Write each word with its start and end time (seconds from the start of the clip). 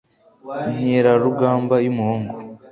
inkerarugamba 0.71 1.75
y' 1.83 1.87
umuhungu 1.91 2.35